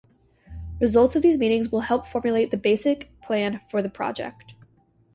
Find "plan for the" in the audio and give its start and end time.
3.21-3.89